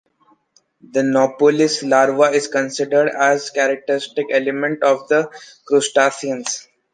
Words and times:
The 0.81 1.03
nauplius 1.03 1.83
larva 1.87 2.31
is 2.35 2.47
considered 2.47 3.09
a 3.09 3.39
characteristic 3.53 4.25
element 4.31 4.81
of 4.81 5.07
the 5.09 5.29
crustaceans. 5.67 6.67